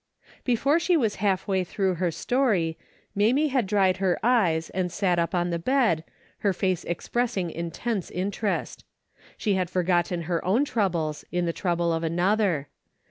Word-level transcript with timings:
Before 0.43 0.79
she 0.79 0.97
was 0.97 1.17
half 1.21 1.47
way 1.47 1.63
through. 1.63 1.93
the 1.99 2.11
story, 2.11 2.75
Mamie 3.13 3.49
had 3.49 3.67
dried 3.67 3.97
her 3.97 4.17
eyes 4.23 4.71
and 4.71 4.91
sat 4.91 5.19
up 5.19 5.35
on 5.35 5.51
the 5.51 5.59
bed, 5.59 6.03
her 6.39 6.53
face 6.53 6.83
expressing 6.85 7.51
intense 7.51 8.09
interest. 8.09 8.83
She 9.37 9.53
had 9.53 9.69
forgotten 9.69 10.23
her 10.23 10.43
own 10.43 10.65
troubles 10.65 11.23
in 11.31 11.45
the 11.45 11.53
trouble 11.53 11.93
of 11.93 12.01
another. 12.03 12.67